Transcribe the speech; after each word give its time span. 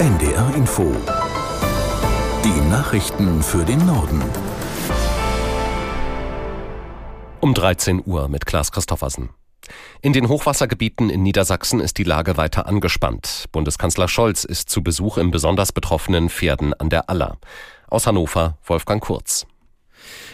NDR 0.00 0.54
Info. 0.54 0.96
Die 2.42 2.70
Nachrichten 2.70 3.42
für 3.42 3.66
den 3.66 3.84
Norden. 3.84 4.22
Um 7.40 7.52
13 7.52 8.02
Uhr 8.06 8.28
mit 8.28 8.46
Klaas 8.46 8.72
Christoffersen. 8.72 9.28
In 10.00 10.14
den 10.14 10.30
Hochwassergebieten 10.30 11.10
in 11.10 11.22
Niedersachsen 11.22 11.80
ist 11.80 11.98
die 11.98 12.04
Lage 12.04 12.38
weiter 12.38 12.66
angespannt. 12.66 13.44
Bundeskanzler 13.52 14.08
Scholz 14.08 14.44
ist 14.44 14.70
zu 14.70 14.82
Besuch 14.82 15.18
im 15.18 15.30
besonders 15.30 15.70
betroffenen 15.70 16.30
Pferden 16.30 16.72
an 16.72 16.88
der 16.88 17.10
Aller. 17.10 17.36
Aus 17.86 18.06
Hannover 18.06 18.56
Wolfgang 18.64 19.02
Kurz. 19.02 19.46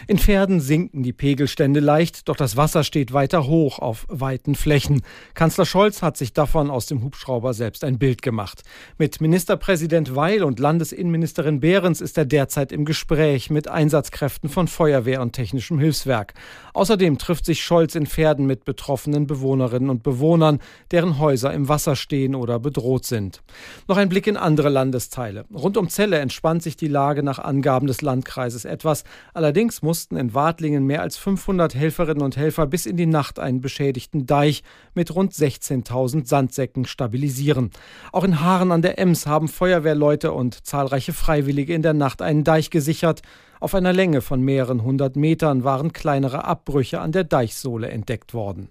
In 0.07 0.17
Pferden 0.17 0.59
sinken 0.59 1.03
die 1.03 1.13
Pegelstände 1.13 1.79
leicht, 1.79 2.29
doch 2.29 2.35
das 2.35 2.57
Wasser 2.57 2.83
steht 2.83 3.13
weiter 3.13 3.47
hoch 3.47 3.79
auf 3.79 4.05
weiten 4.09 4.55
Flächen. 4.55 5.01
Kanzler 5.33 5.65
Scholz 5.65 6.01
hat 6.01 6.17
sich 6.17 6.33
davon 6.33 6.69
aus 6.69 6.85
dem 6.85 7.03
Hubschrauber 7.03 7.53
selbst 7.53 7.83
ein 7.83 7.99
Bild 7.99 8.21
gemacht. 8.21 8.63
Mit 8.97 9.21
Ministerpräsident 9.21 10.15
Weil 10.15 10.43
und 10.43 10.59
Landesinnenministerin 10.59 11.59
Behrens 11.59 12.01
ist 12.01 12.17
er 12.17 12.25
derzeit 12.25 12.71
im 12.71 12.85
Gespräch 12.85 13.49
mit 13.49 13.67
Einsatzkräften 13.67 14.49
von 14.49 14.67
Feuerwehr 14.67 15.21
und 15.21 15.33
technischem 15.33 15.79
Hilfswerk. 15.79 16.33
Außerdem 16.73 17.17
trifft 17.17 17.45
sich 17.45 17.63
Scholz 17.63 17.95
in 17.95 18.05
Pferden 18.05 18.45
mit 18.45 18.65
betroffenen 18.65 19.27
Bewohnerinnen 19.27 19.89
und 19.89 20.03
Bewohnern, 20.03 20.59
deren 20.91 21.19
Häuser 21.19 21.53
im 21.53 21.67
Wasser 21.67 21.95
stehen 21.95 22.35
oder 22.35 22.59
bedroht 22.59 23.05
sind. 23.05 23.41
Noch 23.87 23.97
ein 23.97 24.09
Blick 24.09 24.27
in 24.27 24.37
andere 24.37 24.69
Landesteile. 24.69 25.45
Rund 25.53 25.77
um 25.77 25.89
Celle 25.89 26.19
entspannt 26.19 26.63
sich 26.63 26.77
die 26.77 26.87
Lage 26.87 27.23
nach 27.23 27.39
Angaben 27.39 27.87
des 27.87 28.01
Landkreises 28.01 28.65
etwas. 28.65 29.03
Allerdings 29.33 29.66
mussten 29.81 30.17
in 30.17 30.33
Wartlingen 30.33 30.85
mehr 30.85 31.01
als 31.01 31.17
500 31.17 31.75
Helferinnen 31.75 32.23
und 32.23 32.37
Helfer 32.37 32.67
bis 32.67 32.85
in 32.85 32.97
die 32.97 33.05
Nacht 33.05 33.39
einen 33.39 33.61
beschädigten 33.61 34.25
Deich 34.25 34.63
mit 34.93 35.13
rund 35.13 35.33
16.000 35.33 36.27
Sandsäcken 36.27 36.85
stabilisieren. 36.85 37.71
Auch 38.11 38.23
in 38.23 38.41
Haaren 38.41 38.71
an 38.71 38.81
der 38.81 38.99
Ems 38.99 39.27
haben 39.27 39.47
Feuerwehrleute 39.47 40.31
und 40.31 40.65
zahlreiche 40.65 41.13
Freiwillige 41.13 41.73
in 41.73 41.81
der 41.81 41.93
Nacht 41.93 42.21
einen 42.21 42.43
Deich 42.43 42.69
gesichert. 42.69 43.21
Auf 43.59 43.75
einer 43.75 43.93
Länge 43.93 44.21
von 44.21 44.41
mehreren 44.41 44.83
hundert 44.83 45.15
Metern 45.15 45.63
waren 45.63 45.93
kleinere 45.93 46.45
Abbrüche 46.45 46.99
an 46.99 47.11
der 47.11 47.23
Deichsohle 47.23 47.89
entdeckt 47.89 48.33
worden. 48.33 48.69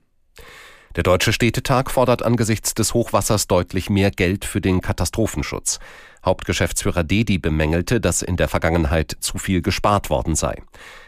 Der 0.96 1.02
Deutsche 1.02 1.34
Städtetag 1.34 1.90
fordert 1.90 2.22
angesichts 2.22 2.72
des 2.72 2.94
Hochwassers 2.94 3.48
deutlich 3.48 3.90
mehr 3.90 4.10
Geld 4.10 4.46
für 4.46 4.62
den 4.62 4.80
Katastrophenschutz. 4.80 5.78
Hauptgeschäftsführer 6.26 7.04
Dedi 7.04 7.38
bemängelte, 7.38 8.00
dass 8.00 8.20
in 8.20 8.36
der 8.36 8.48
Vergangenheit 8.48 9.16
zu 9.20 9.38
viel 9.38 9.62
gespart 9.62 10.10
worden 10.10 10.34
sei. 10.34 10.62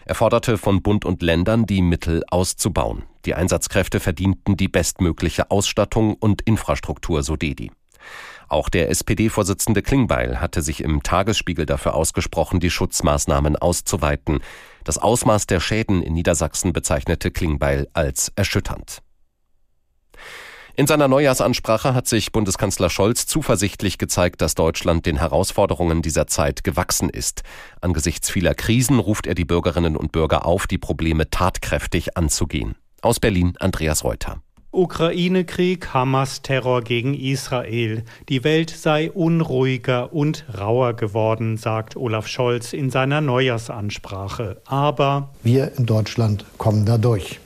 Er 0.06 0.14
forderte 0.14 0.56
von 0.56 0.80
Bund 0.80 1.04
und 1.04 1.20
Ländern, 1.20 1.66
die 1.66 1.82
Mittel 1.82 2.22
auszubauen. 2.28 3.02
Die 3.26 3.34
Einsatzkräfte 3.34 4.00
verdienten 4.00 4.56
die 4.56 4.68
bestmögliche 4.68 5.50
Ausstattung 5.50 6.14
und 6.14 6.40
Infrastruktur, 6.42 7.22
so 7.22 7.36
Dedi. 7.36 7.70
Auch 8.48 8.70
der 8.70 8.88
SPD-Vorsitzende 8.88 9.82
Klingbeil 9.82 10.40
hatte 10.40 10.62
sich 10.62 10.82
im 10.82 11.02
Tagesspiegel 11.02 11.66
dafür 11.66 11.94
ausgesprochen, 11.94 12.60
die 12.60 12.70
Schutzmaßnahmen 12.70 13.56
auszuweiten. 13.56 14.40
Das 14.84 14.96
Ausmaß 14.96 15.46
der 15.46 15.60
Schäden 15.60 16.02
in 16.02 16.14
Niedersachsen 16.14 16.72
bezeichnete 16.72 17.30
Klingbeil 17.30 17.88
als 17.92 18.32
erschütternd. 18.36 19.02
In 20.78 20.86
seiner 20.86 21.08
Neujahrsansprache 21.08 21.92
hat 21.92 22.06
sich 22.06 22.30
Bundeskanzler 22.30 22.88
Scholz 22.88 23.26
zuversichtlich 23.26 23.98
gezeigt, 23.98 24.40
dass 24.40 24.54
Deutschland 24.54 25.06
den 25.06 25.16
Herausforderungen 25.16 26.02
dieser 26.02 26.28
Zeit 26.28 26.62
gewachsen 26.62 27.10
ist. 27.10 27.42
Angesichts 27.80 28.30
vieler 28.30 28.54
Krisen 28.54 29.00
ruft 29.00 29.26
er 29.26 29.34
die 29.34 29.44
Bürgerinnen 29.44 29.96
und 29.96 30.12
Bürger 30.12 30.46
auf, 30.46 30.68
die 30.68 30.78
Probleme 30.78 31.30
tatkräftig 31.30 32.16
anzugehen. 32.16 32.76
Aus 33.02 33.18
Berlin 33.18 33.54
Andreas 33.58 34.04
Reuter. 34.04 34.40
Ukraine-Krieg, 34.70 35.92
Hamas-Terror 35.92 36.82
gegen 36.82 37.14
Israel. 37.14 38.04
Die 38.28 38.44
Welt 38.44 38.70
sei 38.70 39.10
unruhiger 39.10 40.12
und 40.12 40.44
rauer 40.56 40.92
geworden, 40.94 41.56
sagt 41.56 41.96
Olaf 41.96 42.28
Scholz 42.28 42.72
in 42.72 42.90
seiner 42.90 43.20
Neujahrsansprache. 43.20 44.62
Aber 44.66 45.30
wir 45.42 45.72
in 45.76 45.86
Deutschland 45.86 46.44
kommen 46.56 46.86
da 46.86 46.98
durch 46.98 47.40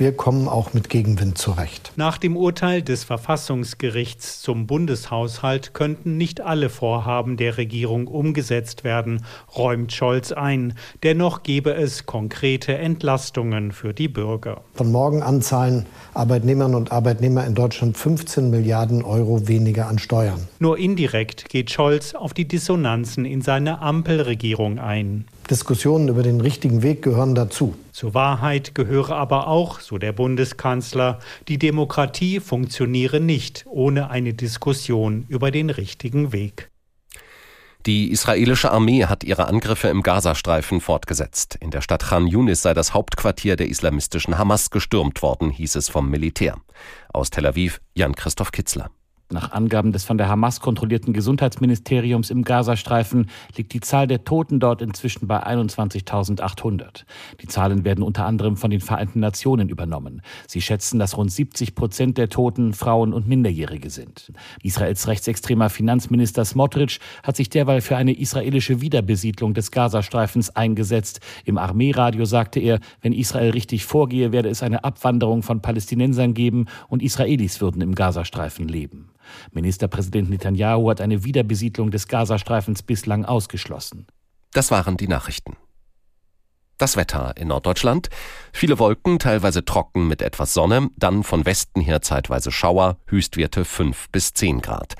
wir 0.00 0.12
kommen 0.12 0.48
auch 0.48 0.72
mit 0.72 0.88
Gegenwind 0.88 1.36
zurecht. 1.36 1.92
Nach 1.96 2.16
dem 2.16 2.36
Urteil 2.36 2.80
des 2.80 3.04
Verfassungsgerichts 3.04 4.40
zum 4.40 4.66
Bundeshaushalt 4.66 5.74
könnten 5.74 6.16
nicht 6.16 6.40
alle 6.40 6.70
Vorhaben 6.70 7.36
der 7.36 7.58
Regierung 7.58 8.06
umgesetzt 8.06 8.82
werden, 8.82 9.24
räumt 9.54 9.92
Scholz 9.92 10.32
ein. 10.32 10.72
Dennoch 11.02 11.42
gebe 11.42 11.74
es 11.74 12.06
konkrete 12.06 12.78
Entlastungen 12.78 13.72
für 13.72 13.92
die 13.92 14.08
Bürger. 14.08 14.62
Von 14.74 14.90
morgen 14.90 15.22
an 15.22 15.42
zahlen 15.42 15.84
Arbeitnehmerinnen 16.14 16.76
und 16.76 16.92
Arbeitnehmer 16.92 17.46
in 17.46 17.54
Deutschland 17.54 17.98
15 17.98 18.48
Milliarden 18.48 19.04
Euro 19.04 19.46
weniger 19.48 19.86
an 19.86 19.98
Steuern. 19.98 20.48
Nur 20.60 20.78
indirekt 20.78 21.50
geht 21.50 21.70
Scholz 21.70 22.14
auf 22.14 22.32
die 22.32 22.48
Dissonanzen 22.48 23.26
in 23.26 23.42
seine 23.42 23.82
Ampelregierung 23.82 24.78
ein. 24.78 25.26
Diskussionen 25.50 26.08
über 26.08 26.22
den 26.22 26.40
richtigen 26.40 26.82
Weg 26.82 27.02
gehören 27.02 27.34
dazu. 27.34 27.74
Zur 27.92 28.14
Wahrheit 28.14 28.74
gehöre 28.74 29.16
aber 29.16 29.48
auch, 29.48 29.80
so 29.80 29.98
der 29.98 30.12
Bundeskanzler, 30.12 31.18
die 31.48 31.58
Demokratie 31.58 32.38
funktioniere 32.38 33.18
nicht 33.18 33.64
ohne 33.68 34.10
eine 34.10 34.32
Diskussion 34.32 35.26
über 35.28 35.50
den 35.50 35.70
richtigen 35.70 36.32
Weg. 36.32 36.70
Die 37.86 38.10
israelische 38.10 38.70
Armee 38.70 39.06
hat 39.06 39.24
ihre 39.24 39.48
Angriffe 39.48 39.88
im 39.88 40.02
Gazastreifen 40.02 40.80
fortgesetzt. 40.80 41.56
In 41.60 41.70
der 41.70 41.80
Stadt 41.80 42.04
Khan 42.04 42.26
Yunis 42.26 42.62
sei 42.62 42.74
das 42.74 42.94
Hauptquartier 42.94 43.56
der 43.56 43.68
islamistischen 43.68 44.38
Hamas 44.38 44.70
gestürmt 44.70 45.22
worden, 45.22 45.50
hieß 45.50 45.76
es 45.76 45.88
vom 45.88 46.10
Militär. 46.10 46.58
Aus 47.12 47.30
Tel 47.30 47.46
Aviv 47.46 47.80
Jan-Christoph 47.94 48.52
Kitzler. 48.52 48.90
Nach 49.32 49.52
Angaben 49.52 49.92
des 49.92 50.02
von 50.02 50.18
der 50.18 50.28
Hamas 50.28 50.58
kontrollierten 50.58 51.12
Gesundheitsministeriums 51.12 52.30
im 52.30 52.42
Gazastreifen 52.42 53.30
liegt 53.56 53.72
die 53.72 53.80
Zahl 53.80 54.08
der 54.08 54.24
Toten 54.24 54.58
dort 54.58 54.82
inzwischen 54.82 55.28
bei 55.28 55.46
21.800. 55.46 57.04
Die 57.40 57.46
Zahlen 57.46 57.84
werden 57.84 58.02
unter 58.02 58.26
anderem 58.26 58.56
von 58.56 58.72
den 58.72 58.80
Vereinten 58.80 59.20
Nationen 59.20 59.68
übernommen. 59.68 60.22
Sie 60.48 60.60
schätzen, 60.60 60.98
dass 60.98 61.16
rund 61.16 61.30
70 61.30 61.76
Prozent 61.76 62.18
der 62.18 62.28
Toten 62.28 62.72
Frauen 62.72 63.12
und 63.12 63.28
Minderjährige 63.28 63.90
sind. 63.90 64.32
Israels 64.64 65.06
rechtsextremer 65.06 65.70
Finanzminister 65.70 66.44
Smotrich 66.44 66.98
hat 67.22 67.36
sich 67.36 67.48
derweil 67.48 67.82
für 67.82 67.96
eine 67.96 68.18
israelische 68.18 68.80
Wiederbesiedlung 68.80 69.54
des 69.54 69.70
Gazastreifens 69.70 70.56
eingesetzt. 70.56 71.20
Im 71.44 71.56
Armeeradio 71.56 72.24
sagte 72.24 72.58
er, 72.58 72.80
wenn 73.00 73.12
Israel 73.12 73.50
richtig 73.50 73.84
vorgehe, 73.84 74.32
werde 74.32 74.48
es 74.48 74.64
eine 74.64 74.82
Abwanderung 74.82 75.44
von 75.44 75.62
Palästinensern 75.62 76.34
geben 76.34 76.66
und 76.88 77.00
Israelis 77.00 77.60
würden 77.60 77.80
im 77.80 77.94
Gazastreifen 77.94 78.66
leben. 78.66 79.10
Ministerpräsident 79.52 80.30
Netanyahu 80.30 80.90
hat 80.90 81.00
eine 81.00 81.24
Wiederbesiedlung 81.24 81.90
des 81.90 82.08
Gazastreifens 82.08 82.82
bislang 82.82 83.24
ausgeschlossen. 83.24 84.06
Das 84.52 84.70
waren 84.70 84.96
die 84.96 85.08
Nachrichten. 85.08 85.56
Das 86.78 86.96
Wetter 86.96 87.36
in 87.36 87.48
Norddeutschland. 87.48 88.08
Viele 88.54 88.78
Wolken, 88.78 89.18
teilweise 89.18 89.64
trocken 89.66 90.08
mit 90.08 90.22
etwas 90.22 90.54
Sonne, 90.54 90.88
dann 90.96 91.24
von 91.24 91.44
Westen 91.44 91.82
her 91.82 92.00
zeitweise 92.00 92.50
Schauer, 92.50 92.96
Höchstwerte 93.06 93.66
5 93.66 94.08
bis 94.10 94.32
10 94.32 94.62
Grad. 94.62 94.94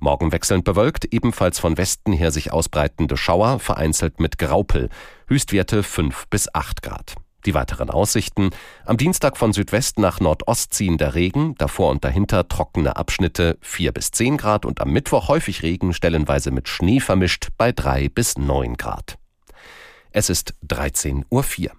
Morgen 0.00 0.32
wechselnd 0.32 0.64
bewölkt, 0.64 1.04
ebenfalls 1.04 1.60
von 1.60 1.76
Westen 1.78 2.12
her 2.12 2.32
sich 2.32 2.52
ausbreitende 2.52 3.16
Schauer, 3.16 3.60
vereinzelt 3.60 4.18
mit 4.18 4.38
Graupel, 4.38 4.88
Höchstwerte 5.28 5.84
5 5.84 6.26
bis 6.28 6.52
8 6.52 6.82
Grad. 6.82 7.14
Die 7.46 7.54
weiteren 7.54 7.90
Aussichten. 7.90 8.50
Am 8.84 8.96
Dienstag 8.96 9.36
von 9.36 9.52
Südwest 9.52 9.98
nach 9.98 10.20
Nordost 10.20 10.74
ziehender 10.74 11.14
Regen, 11.14 11.54
davor 11.56 11.90
und 11.90 12.04
dahinter 12.04 12.48
trockene 12.48 12.96
Abschnitte 12.96 13.58
4 13.60 13.92
bis 13.92 14.10
10 14.10 14.36
Grad 14.36 14.64
und 14.64 14.80
am 14.80 14.90
Mittwoch 14.90 15.28
häufig 15.28 15.62
Regen, 15.62 15.92
stellenweise 15.92 16.50
mit 16.50 16.68
Schnee 16.68 17.00
vermischt 17.00 17.48
bei 17.56 17.72
3 17.72 18.08
bis 18.08 18.36
9 18.36 18.76
Grad. 18.76 19.18
Es 20.12 20.28
ist 20.28 20.54
13.04 20.68 21.24
Uhr. 21.30 21.72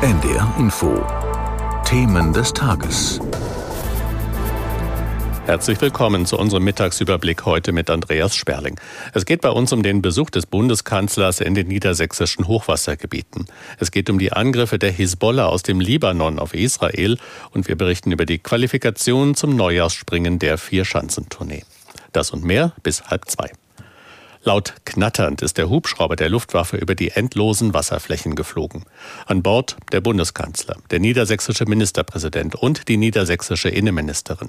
NDR 0.00 0.54
Info. 0.58 1.04
Themen 1.84 2.32
des 2.32 2.52
Tages. 2.52 3.20
Herzlich 5.48 5.80
willkommen 5.80 6.26
zu 6.26 6.38
unserem 6.38 6.64
Mittagsüberblick 6.64 7.46
heute 7.46 7.72
mit 7.72 7.88
Andreas 7.88 8.36
Sperling. 8.36 8.78
Es 9.14 9.24
geht 9.24 9.40
bei 9.40 9.48
uns 9.48 9.72
um 9.72 9.82
den 9.82 10.02
Besuch 10.02 10.28
des 10.28 10.44
Bundeskanzlers 10.44 11.40
in 11.40 11.54
den 11.54 11.68
niedersächsischen 11.68 12.46
Hochwassergebieten. 12.46 13.46
Es 13.78 13.90
geht 13.90 14.10
um 14.10 14.18
die 14.18 14.30
Angriffe 14.30 14.78
der 14.78 14.90
Hisbollah 14.90 15.46
aus 15.46 15.62
dem 15.62 15.80
Libanon 15.80 16.38
auf 16.38 16.52
Israel 16.52 17.16
und 17.52 17.66
wir 17.66 17.76
berichten 17.76 18.12
über 18.12 18.26
die 18.26 18.36
Qualifikation 18.36 19.34
zum 19.34 19.56
Neujahrsspringen 19.56 20.38
der 20.38 20.58
Vier-Schanzentournee. 20.58 21.64
Das 22.12 22.30
und 22.30 22.44
mehr 22.44 22.74
bis 22.82 23.04
halb 23.04 23.30
zwei. 23.30 23.50
Laut 24.48 24.72
knatternd 24.86 25.42
ist 25.42 25.58
der 25.58 25.68
Hubschrauber 25.68 26.16
der 26.16 26.30
Luftwaffe 26.30 26.78
über 26.78 26.94
die 26.94 27.10
endlosen 27.10 27.74
Wasserflächen 27.74 28.34
geflogen. 28.34 28.86
An 29.26 29.42
Bord 29.42 29.76
der 29.92 30.00
Bundeskanzler, 30.00 30.76
der 30.90 31.00
niedersächsische 31.00 31.66
Ministerpräsident 31.66 32.54
und 32.54 32.88
die 32.88 32.96
niedersächsische 32.96 33.68
Innenministerin. 33.68 34.48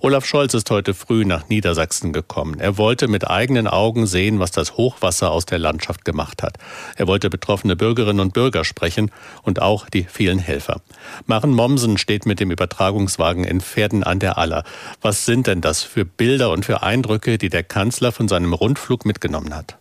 Olaf 0.00 0.26
Scholz 0.26 0.52
ist 0.52 0.70
heute 0.70 0.92
früh 0.92 1.24
nach 1.24 1.48
Niedersachsen 1.48 2.12
gekommen. 2.12 2.60
Er 2.60 2.76
wollte 2.76 3.08
mit 3.08 3.26
eigenen 3.26 3.68
Augen 3.68 4.06
sehen, 4.06 4.38
was 4.38 4.50
das 4.50 4.76
Hochwasser 4.76 5.30
aus 5.30 5.46
der 5.46 5.58
Landschaft 5.58 6.04
gemacht 6.04 6.42
hat. 6.42 6.58
Er 6.96 7.06
wollte 7.06 7.30
betroffene 7.30 7.74
Bürgerinnen 7.74 8.20
und 8.20 8.34
Bürger 8.34 8.66
sprechen 8.66 9.10
und 9.44 9.62
auch 9.62 9.88
die 9.88 10.04
vielen 10.04 10.40
Helfer. 10.40 10.82
Maren 11.24 11.54
Mommsen 11.54 11.96
steht 11.96 12.26
mit 12.26 12.38
dem 12.38 12.50
Übertragungswagen 12.50 13.44
in 13.44 13.62
Pferden 13.62 14.04
an 14.04 14.18
der 14.18 14.36
Aller. 14.36 14.64
Was 15.00 15.24
sind 15.24 15.46
denn 15.46 15.62
das 15.62 15.82
für 15.82 16.04
Bilder 16.04 16.50
und 16.50 16.66
für 16.66 16.82
Eindrücke, 16.82 17.38
die 17.38 17.48
der 17.48 17.62
Kanzler 17.62 18.12
von 18.12 18.28
seinem 18.28 18.52
Rundflug 18.52 19.06
mitgenommen 19.06 19.37
hat? 19.52 19.78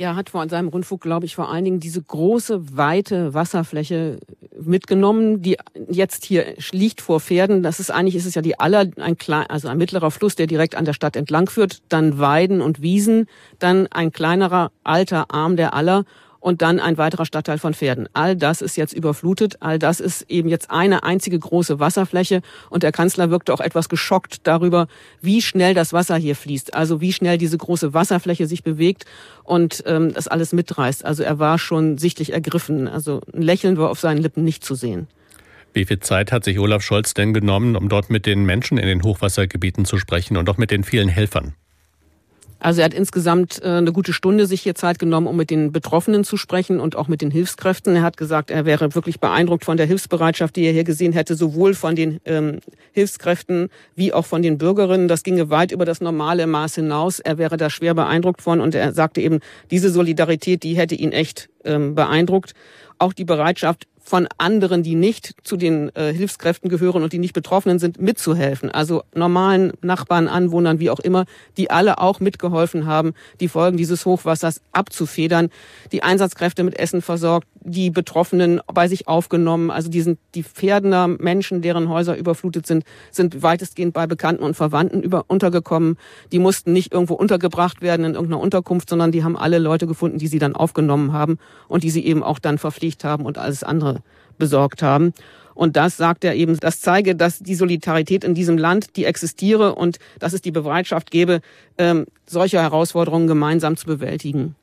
Er 0.00 0.16
hat 0.16 0.30
vor 0.30 0.48
seinem 0.48 0.68
Rundflug, 0.68 1.02
glaube 1.02 1.26
ich, 1.26 1.34
vor 1.34 1.50
allen 1.50 1.62
Dingen 1.62 1.78
diese 1.78 2.00
große, 2.00 2.74
weite 2.74 3.34
Wasserfläche 3.34 4.18
mitgenommen, 4.58 5.42
die 5.42 5.58
jetzt 5.90 6.24
hier 6.24 6.54
liegt 6.72 7.02
vor 7.02 7.20
Pferden. 7.20 7.62
Das 7.62 7.80
ist 7.80 7.90
eigentlich, 7.90 8.16
ist 8.16 8.24
es 8.24 8.34
ja 8.34 8.40
die 8.40 8.58
Aller, 8.58 8.86
ein 8.96 9.18
klein, 9.18 9.44
also 9.48 9.68
ein 9.68 9.76
mittlerer 9.76 10.10
Fluss, 10.10 10.36
der 10.36 10.46
direkt 10.46 10.74
an 10.74 10.86
der 10.86 10.94
Stadt 10.94 11.16
entlang 11.16 11.50
führt, 11.50 11.82
dann 11.90 12.18
Weiden 12.18 12.62
und 12.62 12.80
Wiesen, 12.80 13.26
dann 13.58 13.88
ein 13.88 14.10
kleinerer 14.10 14.72
alter 14.84 15.26
Arm 15.34 15.56
der 15.56 15.74
Aller 15.74 16.06
und 16.40 16.62
dann 16.62 16.80
ein 16.80 16.98
weiterer 16.98 17.26
Stadtteil 17.26 17.58
von 17.58 17.74
Pferden. 17.74 18.08
All 18.14 18.34
das 18.34 18.62
ist 18.62 18.76
jetzt 18.76 18.92
überflutet, 18.92 19.58
all 19.60 19.78
das 19.78 20.00
ist 20.00 20.22
eben 20.30 20.48
jetzt 20.48 20.70
eine 20.70 21.04
einzige 21.04 21.38
große 21.38 21.78
Wasserfläche 21.78 22.42
und 22.70 22.82
der 22.82 22.92
Kanzler 22.92 23.30
wirkte 23.30 23.54
auch 23.54 23.60
etwas 23.60 23.88
geschockt 23.88 24.46
darüber, 24.46 24.88
wie 25.20 25.42
schnell 25.42 25.74
das 25.74 25.92
Wasser 25.92 26.16
hier 26.16 26.34
fließt, 26.34 26.74
also 26.74 27.00
wie 27.00 27.12
schnell 27.12 27.38
diese 27.38 27.58
große 27.58 27.94
Wasserfläche 27.94 28.46
sich 28.46 28.64
bewegt 28.64 29.04
und 29.44 29.82
ähm, 29.86 30.12
das 30.12 30.26
alles 30.28 30.52
mitreißt. 30.52 31.04
Also 31.04 31.22
er 31.22 31.38
war 31.38 31.58
schon 31.58 31.98
sichtlich 31.98 32.32
ergriffen, 32.32 32.88
also 32.88 33.20
ein 33.32 33.42
Lächeln 33.42 33.76
war 33.76 33.90
auf 33.90 34.00
seinen 34.00 34.18
Lippen 34.18 34.44
nicht 34.44 34.64
zu 34.64 34.74
sehen. 34.74 35.06
Wie 35.72 35.84
viel 35.84 36.00
Zeit 36.00 36.32
hat 36.32 36.42
sich 36.44 36.58
Olaf 36.58 36.82
Scholz 36.82 37.14
denn 37.14 37.32
genommen, 37.32 37.76
um 37.76 37.88
dort 37.88 38.10
mit 38.10 38.26
den 38.26 38.44
Menschen 38.44 38.76
in 38.76 38.86
den 38.86 39.02
Hochwassergebieten 39.04 39.84
zu 39.84 39.98
sprechen 39.98 40.36
und 40.36 40.48
auch 40.48 40.56
mit 40.56 40.72
den 40.72 40.82
vielen 40.82 41.08
Helfern? 41.08 41.54
Also 42.60 42.82
er 42.82 42.84
hat 42.84 42.94
insgesamt 42.94 43.60
äh, 43.62 43.68
eine 43.68 43.92
gute 43.92 44.12
Stunde 44.12 44.46
sich 44.46 44.60
hier 44.60 44.74
Zeit 44.74 44.98
genommen, 44.98 45.26
um 45.26 45.36
mit 45.36 45.50
den 45.50 45.72
Betroffenen 45.72 46.24
zu 46.24 46.36
sprechen 46.36 46.78
und 46.78 46.94
auch 46.94 47.08
mit 47.08 47.22
den 47.22 47.30
Hilfskräften. 47.30 47.96
Er 47.96 48.02
hat 48.02 48.16
gesagt, 48.16 48.50
er 48.50 48.66
wäre 48.66 48.94
wirklich 48.94 49.18
beeindruckt 49.18 49.64
von 49.64 49.76
der 49.76 49.86
Hilfsbereitschaft, 49.86 50.54
die 50.56 50.64
er 50.64 50.72
hier 50.72 50.84
gesehen 50.84 51.12
hätte, 51.12 51.34
sowohl 51.34 51.74
von 51.74 51.96
den 51.96 52.20
ähm, 52.26 52.60
Hilfskräften 52.92 53.70
wie 53.96 54.12
auch 54.12 54.26
von 54.26 54.42
den 54.42 54.58
Bürgerinnen. 54.58 55.08
Das 55.08 55.22
ginge 55.22 55.50
weit 55.50 55.72
über 55.72 55.86
das 55.86 56.00
normale 56.00 56.46
Maß 56.46 56.76
hinaus. 56.76 57.18
Er 57.18 57.38
wäre 57.38 57.56
da 57.56 57.70
schwer 57.70 57.94
beeindruckt 57.94 58.42
von 58.42 58.60
und 58.60 58.74
er 58.74 58.92
sagte 58.92 59.22
eben, 59.22 59.40
diese 59.70 59.90
Solidarität, 59.90 60.62
die 60.62 60.76
hätte 60.76 60.94
ihn 60.94 61.12
echt 61.12 61.48
ähm, 61.64 61.94
beeindruckt. 61.94 62.54
Auch 62.98 63.12
die 63.12 63.24
Bereitschaft, 63.24 63.86
von 64.10 64.26
anderen, 64.38 64.82
die 64.82 64.96
nicht 64.96 65.34
zu 65.44 65.56
den 65.56 65.94
äh, 65.94 66.12
Hilfskräften 66.12 66.68
gehören 66.68 67.04
und 67.04 67.12
die 67.12 67.18
nicht 67.18 67.32
Betroffenen 67.32 67.78
sind, 67.78 68.00
mitzuhelfen. 68.00 68.70
Also 68.70 69.04
normalen 69.14 69.72
Nachbarn, 69.82 70.26
Anwohnern, 70.26 70.80
wie 70.80 70.90
auch 70.90 70.98
immer, 70.98 71.26
die 71.56 71.70
alle 71.70 71.98
auch 71.98 72.18
mitgeholfen 72.18 72.86
haben, 72.86 73.12
die 73.38 73.46
Folgen 73.46 73.76
dieses 73.76 74.06
Hochwassers 74.06 74.62
abzufedern, 74.72 75.50
die 75.92 76.02
Einsatzkräfte 76.02 76.64
mit 76.64 76.78
Essen 76.78 77.02
versorgt, 77.02 77.46
die 77.62 77.90
Betroffenen 77.90 78.60
bei 78.66 78.88
sich 78.88 79.06
aufgenommen. 79.08 79.70
Also 79.70 79.90
die 79.90 80.00
sind 80.00 80.18
die 80.34 80.42
Pferdener 80.42 81.08
Menschen, 81.08 81.62
deren 81.62 81.88
Häuser 81.88 82.16
überflutet 82.16 82.66
sind, 82.66 82.84
sind 83.10 83.42
weitestgehend 83.42 83.92
bei 83.92 84.06
Bekannten 84.06 84.42
und 84.42 84.54
Verwandten 84.54 85.02
über, 85.02 85.24
untergekommen. 85.28 85.96
Die 86.32 86.38
mussten 86.38 86.72
nicht 86.72 86.92
irgendwo 86.92 87.14
untergebracht 87.14 87.82
werden 87.82 88.04
in 88.06 88.14
irgendeiner 88.14 88.42
Unterkunft, 88.42 88.88
sondern 88.88 89.12
die 89.12 89.24
haben 89.24 89.36
alle 89.36 89.58
Leute 89.58 89.86
gefunden, 89.86 90.18
die 90.18 90.28
sie 90.28 90.38
dann 90.38 90.56
aufgenommen 90.56 91.12
haben 91.12 91.38
und 91.68 91.84
die 91.84 91.90
sie 91.90 92.04
eben 92.04 92.22
auch 92.22 92.38
dann 92.38 92.58
verpflegt 92.58 93.04
haben 93.04 93.24
und 93.24 93.38
alles 93.38 93.62
andere 93.62 94.02
besorgt 94.38 94.82
haben. 94.82 95.12
Und 95.54 95.76
das 95.76 95.98
sagt 95.98 96.24
er 96.24 96.34
eben, 96.34 96.58
das 96.58 96.80
zeige, 96.80 97.14
dass 97.14 97.38
die 97.38 97.54
Solidarität 97.54 98.24
in 98.24 98.34
diesem 98.34 98.56
Land, 98.56 98.96
die 98.96 99.04
existiere 99.04 99.74
und 99.74 99.98
dass 100.18 100.32
es 100.32 100.40
die 100.40 100.52
Bereitschaft 100.52 101.10
gäbe, 101.10 101.40
ähm, 101.76 102.06
solche 102.24 102.62
Herausforderungen 102.62 103.26
gemeinsam 103.26 103.76
zu 103.76 103.84
bewältigen. 103.84 104.56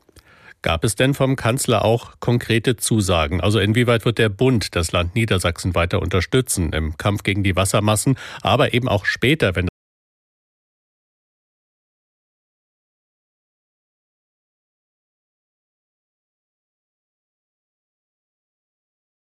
Gab 0.61 0.83
es 0.83 0.95
denn 0.95 1.13
vom 1.13 1.35
Kanzler 1.35 1.85
auch 1.85 2.19
konkrete 2.19 2.75
Zusagen? 2.75 3.41
Also 3.41 3.59
inwieweit 3.59 4.05
wird 4.05 4.17
der 4.17 4.29
Bund 4.29 4.75
das 4.75 4.91
Land 4.91 5.15
Niedersachsen 5.15 5.75
weiter 5.75 6.01
unterstützen 6.01 6.73
im 6.73 6.97
Kampf 6.97 7.23
gegen 7.23 7.43
die 7.43 7.55
Wassermassen, 7.55 8.17
aber 8.41 8.73
eben 8.73 8.87
auch 8.87 9.05
später, 9.05 9.55
wenn 9.55 9.67